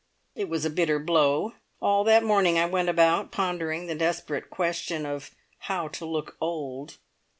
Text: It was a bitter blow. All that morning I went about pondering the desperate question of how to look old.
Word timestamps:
It 0.33 0.49
was 0.49 0.65
a 0.65 0.71
bitter 0.71 0.97
blow. 0.97 1.53
All 1.79 2.03
that 2.05 2.23
morning 2.23 2.57
I 2.57 2.65
went 2.65 2.89
about 2.89 3.31
pondering 3.31 3.85
the 3.85 3.93
desperate 3.93 4.49
question 4.49 5.05
of 5.05 5.29
how 5.59 5.89
to 5.89 6.07
look 6.07 6.37
old. 6.41 6.97